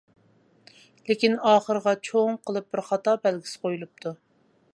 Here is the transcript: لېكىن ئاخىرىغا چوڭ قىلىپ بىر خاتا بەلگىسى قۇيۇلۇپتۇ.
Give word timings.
لېكىن 1.09 1.35
ئاخىرىغا 1.49 1.95
چوڭ 2.09 2.41
قىلىپ 2.49 2.73
بىر 2.77 2.85
خاتا 2.89 3.17
بەلگىسى 3.27 3.63
قۇيۇلۇپتۇ. 3.67 4.17